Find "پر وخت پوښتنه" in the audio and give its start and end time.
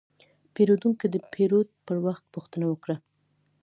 1.85-2.65